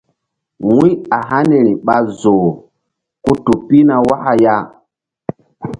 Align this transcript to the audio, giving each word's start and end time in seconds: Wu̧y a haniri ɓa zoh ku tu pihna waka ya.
Wu̧y 0.73 0.89
a 1.15 1.17
haniri 1.29 1.73
ɓa 1.85 1.95
zoh 2.19 2.47
ku 3.23 3.31
tu 3.43 3.53
pihna 3.67 3.95
waka 4.07 4.33
ya. 4.43 4.55